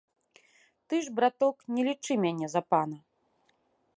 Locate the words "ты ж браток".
0.87-1.55